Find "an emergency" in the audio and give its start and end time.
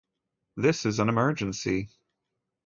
0.97-1.91